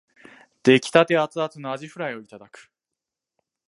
[0.63, 2.71] 出来立てアツアツのあじフライをいただく